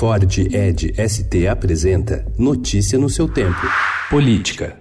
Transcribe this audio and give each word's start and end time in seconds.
Ford 0.00 0.38
Ed 0.50 0.94
ST 0.96 1.46
apresenta 1.46 2.24
Notícia 2.38 2.98
no 2.98 3.10
seu 3.10 3.28
tempo. 3.28 3.60
Política. 4.08 4.78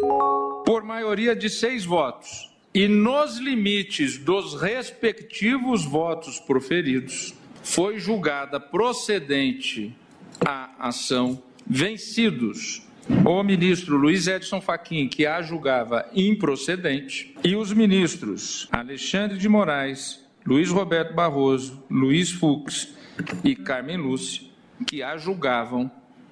Por 0.66 0.82
maioria 0.82 1.36
de 1.36 1.50
seis 1.50 1.84
votos 1.84 2.50
e 2.74 2.88
nos 2.88 3.38
limites 3.38 4.18
dos 4.18 4.56
respectivos 4.62 5.84
votos 5.84 6.40
proferidos, 6.40 7.34
foi 7.62 8.00
julgada 8.00 8.62
procedente 8.62 9.94
a 10.40 10.88
ação 10.88 11.44
vencidos 11.68 12.82
o 13.26 13.44
ministro 13.44 13.98
Luiz 13.98 14.26
Edson 14.26 14.62
Fachin, 14.62 15.10
que 15.10 15.26
a 15.26 15.42
julgava 15.42 16.10
improcedente, 16.16 17.36
e 17.44 17.58
os 17.58 17.74
ministros 17.74 18.70
Alexandre 18.72 19.38
de 19.38 19.50
Moraes, 19.50 20.26
Luiz 20.46 20.70
Roberto 20.70 21.14
Barroso, 21.14 21.84
Luiz 21.90 22.32
Fux 22.32 22.96
e 23.44 23.54
Carmen 23.54 23.98
Lúcia, 23.98 24.49
que 24.86 25.04
a 25.04 25.18
julgavam 25.18 25.92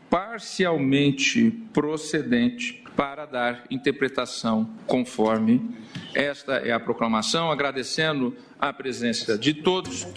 parcialmente 0.10 1.52
procedente 1.74 2.84
para 2.96 3.26
dar 3.26 3.64
interpretação 3.70 4.70
conforme 4.88 5.62
esta 6.16 6.54
é 6.56 6.72
a 6.72 6.80
proclamação, 6.80 7.52
agradecendo 7.52 8.36
a 8.60 8.74
presença 8.74 9.38
de 9.38 9.54
todos 9.54 10.08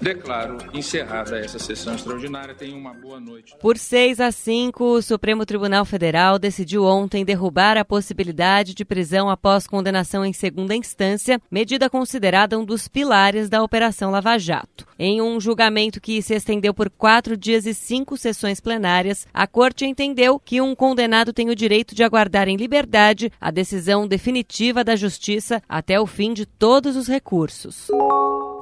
Declaro 0.00 0.58
encerrada 0.72 1.38
essa 1.38 1.58
sessão 1.58 1.94
extraordinária. 1.94 2.54
Tenham 2.54 2.78
uma 2.78 2.94
boa 2.94 3.18
noite. 3.18 3.54
Por 3.60 3.76
6 3.76 4.20
a 4.20 4.30
5, 4.30 4.84
o 4.84 5.02
Supremo 5.02 5.44
Tribunal 5.44 5.84
Federal 5.84 6.38
decidiu 6.38 6.84
ontem 6.84 7.24
derrubar 7.24 7.76
a 7.76 7.84
possibilidade 7.84 8.74
de 8.74 8.84
prisão 8.84 9.28
após 9.28 9.66
condenação 9.66 10.24
em 10.24 10.32
segunda 10.32 10.74
instância, 10.74 11.40
medida 11.50 11.90
considerada 11.90 12.58
um 12.58 12.64
dos 12.64 12.86
pilares 12.86 13.48
da 13.48 13.62
Operação 13.62 14.10
Lava 14.10 14.38
Jato. 14.38 14.86
Em 14.98 15.20
um 15.20 15.40
julgamento 15.40 16.00
que 16.00 16.22
se 16.22 16.34
estendeu 16.34 16.72
por 16.72 16.88
quatro 16.90 17.36
dias 17.36 17.66
e 17.66 17.74
cinco 17.74 18.16
sessões 18.16 18.60
plenárias, 18.60 19.26
a 19.34 19.46
Corte 19.46 19.84
entendeu 19.84 20.38
que 20.38 20.60
um 20.60 20.74
condenado 20.74 21.32
tem 21.32 21.50
o 21.50 21.56
direito 21.56 21.94
de 21.94 22.04
aguardar 22.04 22.48
em 22.48 22.56
liberdade 22.56 23.32
a 23.40 23.50
decisão 23.50 24.06
definitiva 24.06 24.84
da 24.84 24.94
Justiça 24.94 25.60
até 25.68 26.00
o 26.00 26.06
fim 26.06 26.32
de 26.32 26.46
todos 26.46 26.96
os 26.96 27.08
recursos. 27.08 27.88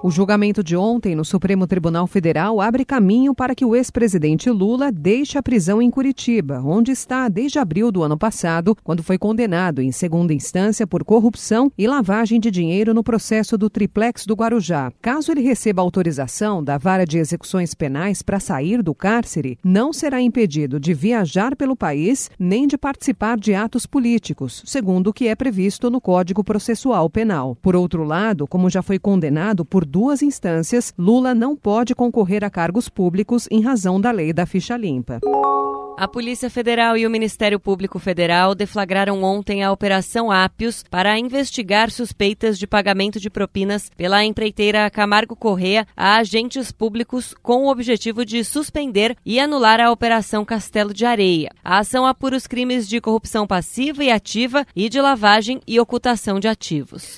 O 0.07 0.11
julgamento 0.13 0.63
de 0.63 0.77
ontem 0.77 1.17
no 1.17 1.25
Supremo 1.25 1.67
Tribunal 1.67 2.07
Federal 2.07 2.61
abre 2.61 2.85
caminho 2.85 3.35
para 3.35 3.57
que 3.57 3.65
o 3.65 3.75
ex-presidente 3.75 4.49
Lula 4.49 4.93
deixe 4.93 5.37
a 5.37 5.43
prisão 5.43 5.83
em 5.83 5.91
Curitiba, 5.91 6.63
onde 6.65 6.93
está 6.93 7.29
desde 7.29 7.59
abril 7.59 7.91
do 7.91 8.05
ano 8.05 8.17
passado, 8.17 8.77
quando 8.85 9.03
foi 9.03 9.19
condenado 9.19 9.83
em 9.83 9.91
segunda 9.91 10.33
instância 10.33 10.87
por 10.87 11.03
corrupção 11.03 11.73
e 11.77 11.89
lavagem 11.89 12.39
de 12.39 12.53
dinheiro 12.53 12.95
no 12.95 13.03
processo 13.03 13.59
do 13.59 13.69
triplex 13.69 14.25
do 14.25 14.37
Guarujá. 14.37 14.93
Caso 15.03 15.33
ele 15.33 15.41
receba 15.41 15.83
autorização 15.83 16.63
da 16.63 16.79
Vara 16.79 17.05
de 17.05 17.19
Execuções 17.19 17.75
Penais 17.75 18.23
para 18.23 18.39
sair 18.39 18.85
do 18.85 18.95
cárcere, 18.95 19.59
não 19.65 19.93
será 19.93 20.23
impedido 20.23 20.79
de 20.79 20.95
viajar 20.95 21.57
pelo 21.57 21.75
país 21.75 22.31
nem 22.39 22.69
de 22.69 22.79
participar 22.79 23.37
de 23.37 23.57
atos 23.57 23.87
políticos, 23.87 24.63
segundo 24.65 25.09
o 25.09 25.13
que 25.13 25.27
é 25.27 25.35
previsto 25.35 25.91
no 25.91 26.01
Código 26.01 26.45
Processual 26.45 27.11
Penal. 27.11 27.59
Por 27.61 27.75
outro 27.75 28.05
lado, 28.05 28.47
como 28.47 28.71
já 28.71 28.83
foi 28.83 29.01
condenado 29.01 29.65
por 29.65 29.85
duas 29.97 30.21
instâncias, 30.21 30.93
Lula 30.99 31.35
não 31.35 31.57
pode 31.57 31.95
concorrer 31.95 32.45
a 32.45 32.51
cargos 32.51 32.87
públicos 32.87 33.49
em 33.51 33.63
razão 33.63 33.99
da 33.99 34.11
lei 34.11 34.31
da 34.31 34.45
ficha 34.45 34.77
limpa. 34.77 35.21
A 35.97 36.07
Polícia 36.07 36.51
Federal 36.51 36.99
e 36.99 37.07
o 37.07 37.11
Ministério 37.11 37.59
Público 37.59 37.99
Federal 37.99 38.55
deflagraram 38.55 39.23
ontem 39.23 39.65
a 39.65 39.73
Operação 39.73 40.31
Ápios 40.31 40.85
para 40.91 41.19
investigar 41.19 41.91
suspeitas 41.91 42.59
de 42.59 42.67
pagamento 42.67 43.19
de 43.19 43.31
propinas 43.31 43.89
pela 43.97 44.23
empreiteira 44.23 44.91
Camargo 44.91 45.35
Correa 45.35 45.87
a 45.97 46.17
agentes 46.17 46.71
públicos 46.71 47.35
com 47.43 47.65
o 47.65 47.71
objetivo 47.71 48.23
de 48.23 48.45
suspender 48.45 49.17
e 49.25 49.41
anular 49.41 49.81
a 49.81 49.91
Operação 49.91 50.45
Castelo 50.45 50.93
de 50.93 51.07
Areia. 51.07 51.49
A 51.65 51.79
ação 51.79 52.05
apura 52.05 52.37
os 52.37 52.47
crimes 52.47 52.87
de 52.87 53.01
corrupção 53.01 53.47
passiva 53.47 54.05
e 54.05 54.11
ativa 54.11 54.67
e 54.77 54.91
de 54.91 55.01
lavagem 55.01 55.63
e 55.67 55.81
ocultação 55.81 56.39
de 56.39 56.49
ativos. 56.49 57.17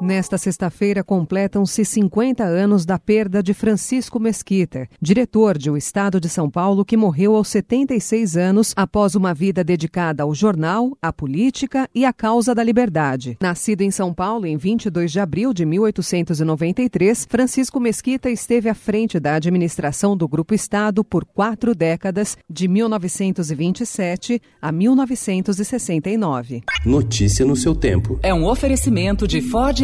Nesta 0.00 0.36
sexta-feira 0.36 1.04
completam-se 1.04 1.84
50 1.84 2.42
anos 2.42 2.84
da 2.84 2.98
perda 2.98 3.40
de 3.40 3.54
Francisco 3.54 4.18
Mesquita, 4.18 4.88
diretor 5.00 5.56
de 5.56 5.70
O 5.70 5.76
Estado 5.76 6.20
de 6.20 6.28
São 6.28 6.50
Paulo, 6.50 6.84
que 6.84 6.96
morreu 6.96 7.36
aos 7.36 7.48
76 7.48 8.36
anos 8.36 8.72
após 8.76 9.14
uma 9.14 9.32
vida 9.32 9.62
dedicada 9.62 10.24
ao 10.24 10.34
jornal, 10.34 10.98
à 11.00 11.12
política 11.12 11.88
e 11.94 12.04
à 12.04 12.12
causa 12.12 12.54
da 12.54 12.62
liberdade. 12.62 13.38
Nascido 13.40 13.82
em 13.82 13.90
São 13.90 14.12
Paulo 14.12 14.46
em 14.46 14.56
22 14.56 15.12
de 15.12 15.20
abril 15.20 15.54
de 15.54 15.64
1893, 15.64 17.26
Francisco 17.30 17.78
Mesquita 17.78 18.28
esteve 18.28 18.68
à 18.68 18.74
frente 18.74 19.20
da 19.20 19.36
administração 19.36 20.16
do 20.16 20.26
Grupo 20.26 20.54
Estado 20.54 21.04
por 21.04 21.24
quatro 21.24 21.72
décadas, 21.74 22.36
de 22.50 22.66
1927 22.66 24.42
a 24.60 24.72
1969. 24.72 26.62
Notícia 26.84 27.46
no 27.46 27.54
seu 27.54 27.76
tempo. 27.76 28.18
É 28.22 28.34
um 28.34 28.44
oferecimento 28.44 29.26
de 29.28 29.40
Ford 29.40 29.83